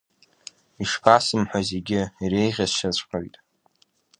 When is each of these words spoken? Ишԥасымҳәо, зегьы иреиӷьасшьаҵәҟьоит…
Ишԥасымҳәо, 0.83 1.59
зегьы 1.69 2.01
иреиӷьасшьаҵәҟьоит… 2.23 3.35